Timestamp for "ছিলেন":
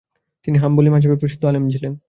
1.69-1.93